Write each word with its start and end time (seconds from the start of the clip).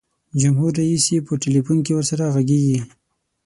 جمهور 0.41 0.71
رئیس 0.81 1.03
یې 1.13 1.19
په 1.27 1.33
ټلفون 1.43 1.77
کې 1.85 1.93
ورسره 1.95 2.23
ږغیږي. 2.35 2.79